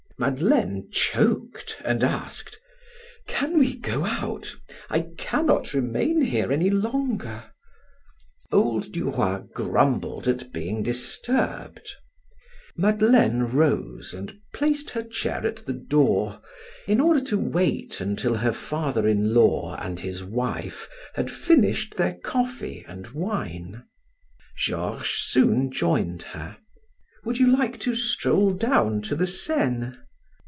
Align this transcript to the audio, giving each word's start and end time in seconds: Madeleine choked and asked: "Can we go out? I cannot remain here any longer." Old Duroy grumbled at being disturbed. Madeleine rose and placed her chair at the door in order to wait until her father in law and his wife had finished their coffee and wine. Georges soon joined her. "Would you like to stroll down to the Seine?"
Madeleine 0.19 0.87
choked 0.91 1.77
and 1.83 2.03
asked: 2.03 2.59
"Can 3.27 3.57
we 3.57 3.75
go 3.75 4.05
out? 4.05 4.55
I 4.87 5.07
cannot 5.17 5.73
remain 5.73 6.21
here 6.21 6.53
any 6.53 6.69
longer." 6.69 7.45
Old 8.51 8.91
Duroy 8.91 9.39
grumbled 9.55 10.27
at 10.27 10.53
being 10.53 10.83
disturbed. 10.83 11.89
Madeleine 12.77 13.45
rose 13.47 14.13
and 14.13 14.37
placed 14.53 14.91
her 14.91 15.01
chair 15.01 15.43
at 15.43 15.65
the 15.65 15.73
door 15.73 16.39
in 16.85 17.01
order 17.01 17.21
to 17.21 17.39
wait 17.39 17.99
until 17.99 18.35
her 18.35 18.53
father 18.53 19.07
in 19.07 19.33
law 19.33 19.75
and 19.81 20.01
his 20.01 20.23
wife 20.23 20.87
had 21.15 21.31
finished 21.31 21.95
their 21.97 22.13
coffee 22.23 22.85
and 22.87 23.07
wine. 23.09 23.85
Georges 24.55 25.09
soon 25.31 25.71
joined 25.71 26.21
her. 26.21 26.57
"Would 27.23 27.39
you 27.39 27.47
like 27.47 27.79
to 27.79 27.95
stroll 27.95 28.51
down 28.51 29.01
to 29.03 29.15
the 29.15 29.25
Seine?" 29.25 29.95